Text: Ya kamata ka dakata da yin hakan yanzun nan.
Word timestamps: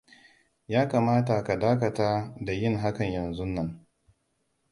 Ya 0.67 0.87
kamata 0.87 1.43
ka 1.43 1.57
dakata 1.59 2.33
da 2.39 2.53
yin 2.53 2.77
hakan 2.77 3.11
yanzun 3.11 3.53
nan. 3.55 3.85